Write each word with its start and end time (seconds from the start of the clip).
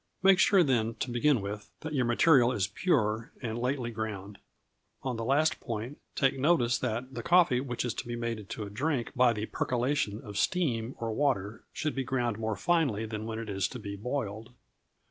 Make 0.23 0.39
sure 0.39 0.63
then, 0.63 0.95
to 0.95 1.11
begin 1.11 1.41
with, 1.41 1.69
that 1.81 1.93
your 1.93 2.05
material 2.05 2.51
is 2.51 2.65
pure 2.65 3.31
and 3.39 3.59
lately 3.59 3.91
ground. 3.91 4.39
On 5.03 5.15
the 5.15 5.23
last 5.23 5.59
point, 5.59 5.99
take 6.15 6.39
notice 6.39 6.79
that 6.79 7.13
the 7.13 7.21
coffee 7.21 7.61
which 7.61 7.85
is 7.85 7.93
to 7.93 8.07
be 8.07 8.15
made 8.15 8.39
into 8.39 8.63
a 8.63 8.71
drink 8.71 9.11
by 9.15 9.31
the 9.31 9.45
percolation 9.45 10.19
of 10.23 10.39
steam 10.39 10.95
or 10.97 11.13
water 11.13 11.65
should 11.71 11.93
be 11.93 12.03
ground 12.03 12.39
more 12.39 12.55
finely 12.55 13.05
than 13.05 13.27
when 13.27 13.37
it 13.37 13.47
is 13.47 13.67
to 13.67 13.77
be 13.77 13.95
boiled. 13.95 14.51